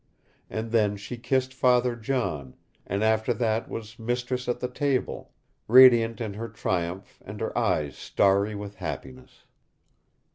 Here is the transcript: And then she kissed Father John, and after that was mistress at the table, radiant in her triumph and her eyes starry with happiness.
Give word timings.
And 0.49 0.71
then 0.71 0.97
she 0.97 1.15
kissed 1.15 1.53
Father 1.53 1.95
John, 1.95 2.55
and 2.87 3.03
after 3.03 3.35
that 3.35 3.69
was 3.69 3.99
mistress 3.99 4.49
at 4.49 4.59
the 4.59 4.67
table, 4.67 5.31
radiant 5.67 6.19
in 6.19 6.33
her 6.33 6.49
triumph 6.49 7.21
and 7.23 7.39
her 7.39 7.55
eyes 7.55 7.97
starry 7.97 8.55
with 8.55 8.77
happiness. 8.77 9.43